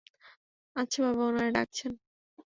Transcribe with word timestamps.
আচ্ছা 0.75 0.99
বাবা, 1.05 1.23
ওনারা 1.25 1.51
ডাকছেন। 1.51 1.91